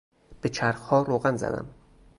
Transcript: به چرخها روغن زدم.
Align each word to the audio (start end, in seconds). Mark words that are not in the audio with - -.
به 0.41 0.49
چرخها 0.49 1.01
روغن 1.01 1.37
زدم. 1.37 1.65